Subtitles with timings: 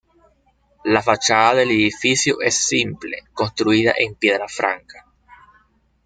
[0.83, 5.05] La fachada del edificio es simple, construida en piedra franca.